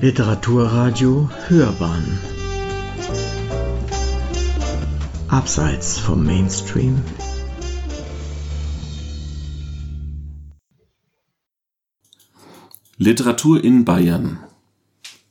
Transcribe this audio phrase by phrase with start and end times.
[0.00, 2.20] Literaturradio Hörbahn.
[5.26, 7.02] Abseits vom Mainstream.
[12.96, 14.38] Literatur in Bayern.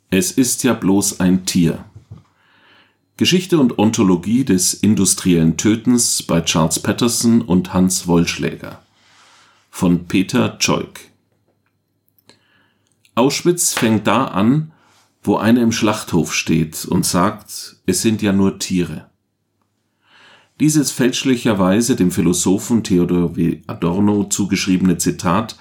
[0.10, 1.86] Es ist ja bloß ein Tier.
[3.16, 8.82] Geschichte und Ontologie des industriellen Tötens bei Charles Patterson und Hans Wollschläger.
[9.72, 11.07] Von Peter Zeug
[13.18, 14.72] Auschwitz fängt da an,
[15.24, 19.10] wo einer im Schlachthof steht und sagt, es sind ja nur Tiere.
[20.60, 23.62] Dieses fälschlicherweise dem Philosophen Theodor W.
[23.66, 25.58] Adorno zugeschriebene Zitat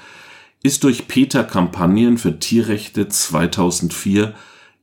[0.63, 4.35] ist durch Peter-Kampagnen für Tierrechte 2004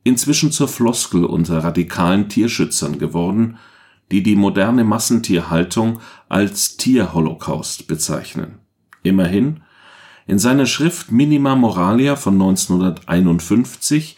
[0.02, 3.58] inzwischen zur Floskel unter radikalen Tierschützern geworden,
[4.10, 8.58] die die moderne Massentierhaltung als Tierholocaust bezeichnen.
[9.04, 9.60] Immerhin
[10.26, 14.16] in seiner Schrift Minima Moralia von 1951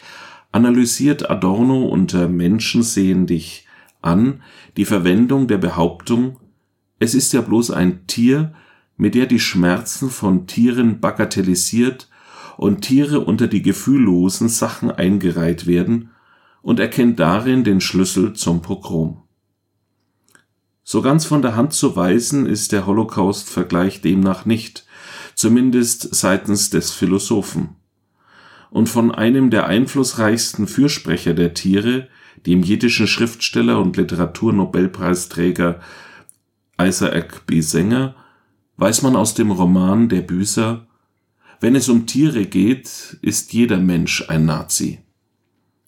[0.53, 3.67] analysiert Adorno unter Menschen sehen dich
[4.03, 4.43] an
[4.77, 6.39] die Verwendung der Behauptung,
[6.99, 8.55] es ist ja bloß ein Tier,
[8.97, 12.09] mit der die Schmerzen von Tieren bagatellisiert
[12.57, 16.11] und Tiere unter die gefühllosen Sachen eingereiht werden
[16.63, 19.23] und erkennt darin den Schlüssel zum Pogrom.
[20.83, 24.87] So ganz von der Hand zu weisen ist der Holocaust-Vergleich demnach nicht,
[25.37, 27.77] zumindest seitens des Philosophen.
[28.71, 32.09] Und von einem der einflussreichsten Fürsprecher der Tiere,
[32.47, 35.81] dem jiddischen Schriftsteller und Literaturnobelpreisträger
[36.81, 37.61] Isaac B.
[37.61, 38.17] Sänger,
[38.79, 40.87] weiß man aus dem Roman Der Büßer,
[41.61, 45.01] wenn es um Tiere geht, ist jeder Mensch ein Nazi.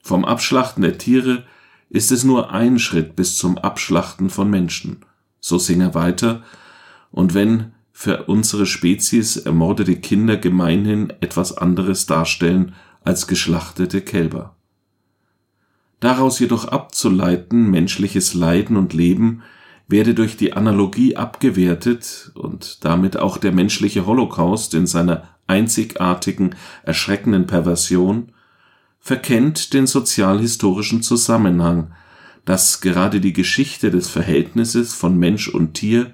[0.02, 1.44] Vom Abschlachten der Tiere
[1.90, 5.04] ist es nur ein Schritt bis zum Abschlachten von Menschen.
[5.40, 6.42] So Singer weiter,
[7.10, 14.54] und wenn für unsere Spezies ermordete Kinder gemeinhin etwas anderes darstellen als geschlachtete Kälber.
[15.98, 19.42] Daraus jedoch abzuleiten menschliches Leiden und Leben
[19.88, 26.54] werde durch die Analogie abgewertet und damit auch der menschliche Holocaust in seiner einzigartigen,
[26.84, 28.30] erschreckenden Perversion,
[29.00, 31.90] verkennt den sozialhistorischen Zusammenhang,
[32.44, 36.12] dass gerade die Geschichte des Verhältnisses von Mensch und Tier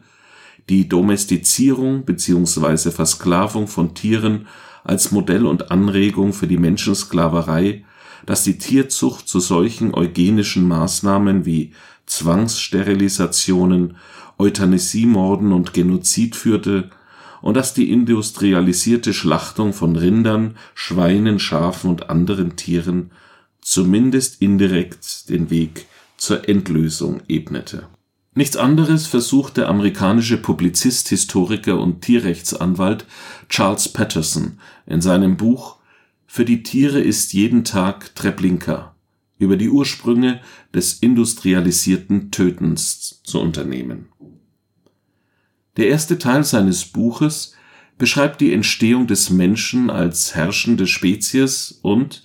[0.69, 2.91] die Domestizierung bzw.
[2.91, 4.47] Versklavung von Tieren
[4.83, 7.85] als Modell und Anregung für die Menschensklaverei,
[8.27, 11.73] dass die Tierzucht zu solchen eugenischen Maßnahmen wie
[12.07, 13.97] Zwangssterilisationen,
[14.39, 16.91] Euthanasiemorden und Genozid führte
[17.41, 23.11] und dass die industrialisierte Schlachtung von Rindern, Schweinen, Schafen und anderen Tieren
[23.61, 25.87] zumindest indirekt den Weg
[26.17, 27.87] zur Endlösung ebnete
[28.37, 33.07] Nichts anderes versucht der amerikanische Publizist, Historiker und Tierrechtsanwalt
[33.49, 35.77] Charles Patterson in seinem Buch
[36.27, 38.95] Für die Tiere ist jeden Tag Treblinka
[39.39, 40.41] über die Ursprünge
[40.73, 44.09] des industrialisierten Tötens zu unternehmen.
[45.77, 47.55] Der erste Teil seines Buches
[47.99, 52.23] beschreibt die Entstehung des Menschen als herrschende Spezies und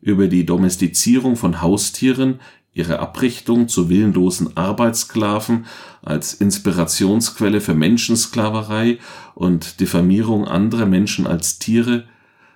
[0.00, 2.40] über die Domestizierung von Haustieren
[2.74, 5.66] ihre Abrichtung zu willenlosen Arbeitssklaven
[6.02, 8.98] als Inspirationsquelle für Menschensklaverei
[9.34, 12.04] und Diffamierung anderer Menschen als Tiere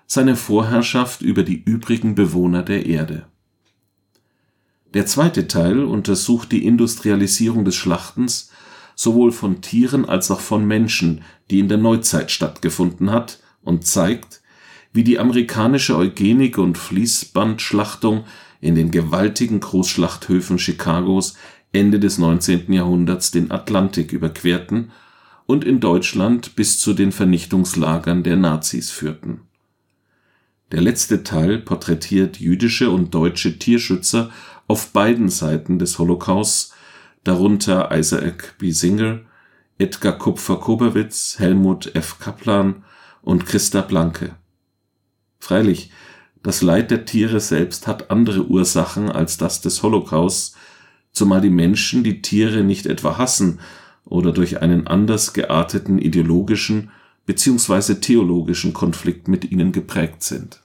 [0.07, 3.27] seine Vorherrschaft über die übrigen Bewohner der Erde.
[4.95, 8.51] Der zweite Teil untersucht die Industrialisierung des Schlachtens
[8.95, 14.41] sowohl von Tieren als auch von Menschen, die in der Neuzeit stattgefunden hat, und zeigt,
[14.93, 18.25] wie die amerikanische Eugenik und Fließbandschlachtung
[18.61, 21.35] in den gewaltigen Großschlachthöfen Chicagos
[21.73, 22.73] Ende des 19.
[22.73, 24.91] Jahrhunderts den Atlantik überquerten
[25.47, 29.41] und in Deutschland bis zu den Vernichtungslagern der Nazis führten.
[30.73, 34.31] Der letzte Teil porträtiert jüdische und deutsche Tierschützer
[34.67, 36.75] auf beiden Seiten des Holocausts,
[37.25, 38.71] darunter Isaac B.
[38.71, 39.21] Singer,
[39.79, 42.19] Edgar Kupfer-Koberwitz, Helmut F.
[42.19, 42.85] Kaplan
[43.23, 44.35] und Christa Blanke.
[45.39, 45.91] Freilich
[46.43, 50.57] das Leid der Tiere selbst hat andere Ursachen als das des Holocaust,
[51.13, 53.61] zumal die Menschen die Tiere nicht etwa hassen
[54.05, 56.91] oder durch einen anders gearteten ideologischen
[57.27, 57.95] bzw.
[57.95, 60.63] theologischen Konflikt mit ihnen geprägt sind.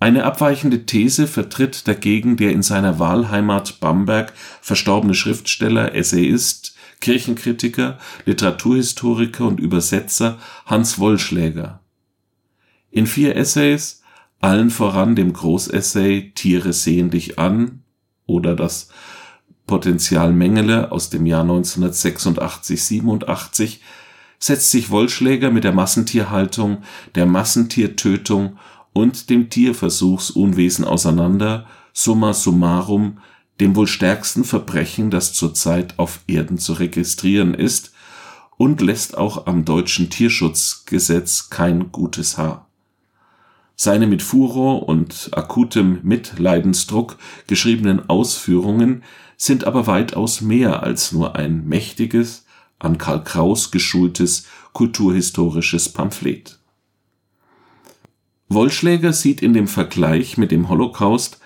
[0.00, 9.46] Eine abweichende These vertritt dagegen der in seiner Wahlheimat Bamberg verstorbene Schriftsteller, Essayist, Kirchenkritiker, Literaturhistoriker
[9.46, 11.83] und Übersetzer Hans Wollschläger
[12.94, 14.02] in vier Essays,
[14.40, 17.82] allen voran dem Großessay Tiere sehen dich an
[18.24, 18.88] oder das
[19.66, 23.80] Potenzial Mengele aus dem Jahr 1986/87,
[24.38, 26.84] setzt sich Wollschläger mit der Massentierhaltung,
[27.16, 28.60] der Massentiertötung
[28.92, 33.18] und dem Tierversuchsunwesen auseinander, summa summarum
[33.60, 37.92] dem wohl stärksten Verbrechen, das zurzeit auf Erden zu registrieren ist,
[38.56, 42.68] und lässt auch am deutschen Tierschutzgesetz kein gutes Haar.
[43.76, 49.02] Seine mit Furor und akutem Mitleidensdruck geschriebenen Ausführungen
[49.36, 52.46] sind aber weitaus mehr als nur ein mächtiges,
[52.78, 56.58] an Karl Kraus geschultes kulturhistorisches Pamphlet.
[58.48, 61.40] Wollschläger sieht in dem Vergleich mit dem Holocaust,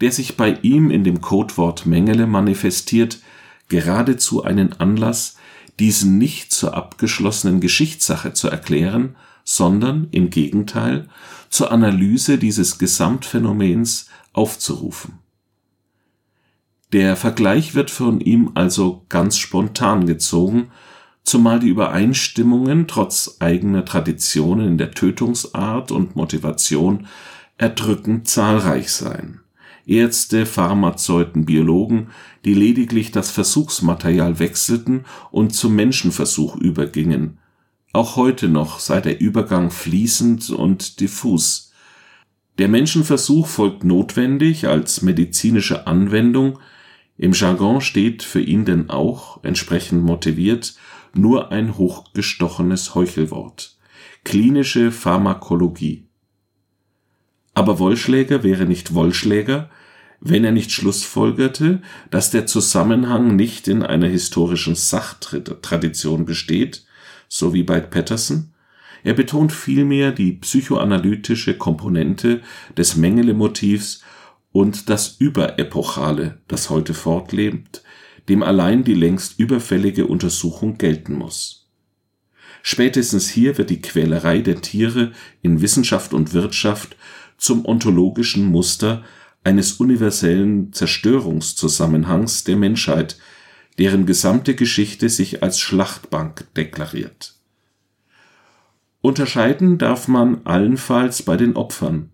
[0.00, 3.20] der sich bei ihm in dem Codewort Mengele manifestiert,
[3.68, 5.36] geradezu einen Anlass,
[5.78, 9.16] diesen nicht zur abgeschlossenen Geschichtssache zu erklären,
[9.50, 11.08] sondern im Gegenteil
[11.48, 15.18] zur Analyse dieses Gesamtphänomens aufzurufen.
[16.92, 20.70] Der Vergleich wird von ihm also ganz spontan gezogen,
[21.24, 27.08] zumal die Übereinstimmungen trotz eigener Traditionen in der Tötungsart und Motivation
[27.58, 29.40] erdrückend zahlreich seien.
[29.84, 32.10] Ärzte, Pharmazeuten, Biologen,
[32.44, 37.40] die lediglich das Versuchsmaterial wechselten und zum Menschenversuch übergingen.
[37.92, 41.72] Auch heute noch sei der Übergang fließend und diffus.
[42.58, 46.58] Der Menschenversuch folgt notwendig als medizinische Anwendung,
[47.16, 50.74] im Jargon steht für ihn denn auch, entsprechend motiviert,
[51.12, 53.76] nur ein hochgestochenes Heuchelwort.
[54.24, 56.06] Klinische Pharmakologie.
[57.52, 59.68] Aber Wollschläger wäre nicht Wollschläger,
[60.20, 66.86] wenn er nicht schlussfolgerte, dass der Zusammenhang nicht in einer historischen Sachtradition besteht,
[67.30, 68.52] so wie bei Patterson.
[69.02, 72.42] Er betont vielmehr die psychoanalytische Komponente
[72.76, 74.02] des Mengele-Motivs
[74.52, 77.82] und das Überepochale, das heute fortlebt,
[78.28, 81.68] dem allein die längst überfällige Untersuchung gelten muss.
[82.62, 86.96] Spätestens hier wird die Quälerei der Tiere in Wissenschaft und Wirtschaft
[87.38, 89.02] zum ontologischen Muster
[89.44, 93.16] eines universellen Zerstörungszusammenhangs der Menschheit,
[93.78, 97.34] deren gesamte Geschichte sich als Schlachtbank deklariert.
[99.00, 102.10] Unterscheiden darf man allenfalls bei den Opfern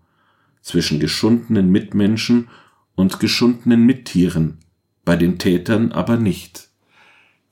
[0.61, 2.47] zwischen geschundenen Mitmenschen
[2.95, 4.59] und geschundenen Mittieren,
[5.03, 6.69] bei den Tätern aber nicht.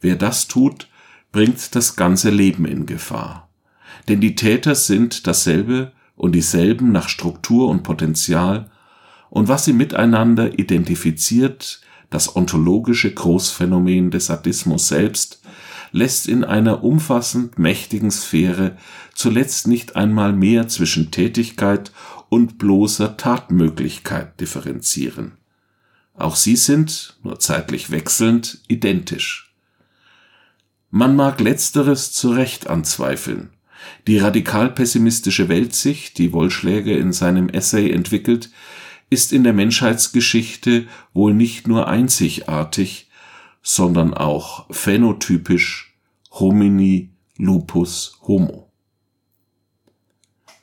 [0.01, 0.87] Wer das tut,
[1.31, 3.49] bringt das ganze Leben in Gefahr.
[4.07, 8.69] Denn die Täter sind dasselbe und dieselben nach Struktur und Potenzial
[9.29, 15.41] und was sie miteinander identifiziert, das ontologische Großphänomen des Sadismus selbst,
[15.91, 18.77] lässt in einer umfassend mächtigen Sphäre
[19.13, 21.91] zuletzt nicht einmal mehr zwischen Tätigkeit
[22.29, 25.37] und bloßer Tatmöglichkeit differenzieren.
[26.13, 29.53] Auch sie sind, nur zeitlich wechselnd, identisch.
[30.89, 33.49] Man mag letzteres zu Recht anzweifeln.
[34.07, 38.49] Die radikal pessimistische Weltsicht, die Wollschläger in seinem Essay entwickelt,
[39.09, 43.09] ist in der Menschheitsgeschichte wohl nicht nur einzigartig,
[43.61, 45.95] sondern auch phänotypisch
[46.31, 48.71] homini lupus homo.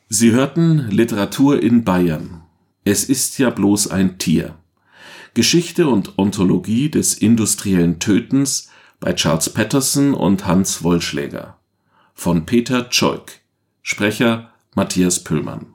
[0.08, 2.42] Sie hörten Literatur in Bayern.
[2.84, 4.56] Es ist ja bloß ein Tier.
[5.34, 11.58] Geschichte und Ontologie des industriellen Tötens bei Charles Patterson und Hans Wollschläger
[12.14, 13.40] von Peter Tschoik.
[13.82, 15.74] Sprecher Matthias Püllmann.